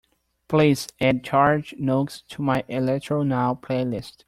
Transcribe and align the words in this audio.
please 0.47 0.87
add 0.99 1.23
george 1.23 1.75
nooks 1.77 2.23
to 2.27 2.41
my 2.41 2.63
electronow 2.67 3.55
playlist 3.61 4.13